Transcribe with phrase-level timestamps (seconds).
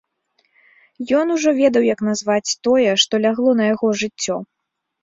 [1.19, 4.35] Ён ужо ведаў, як назваць тое, што лягло на яго жыццё.